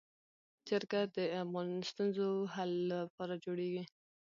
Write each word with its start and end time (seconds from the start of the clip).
جرګه 0.67 1.01
د 1.15 1.17
ستونزو 1.89 2.29
حل 2.53 2.71
لپاره 2.93 3.33
جوړیږي 3.45 3.83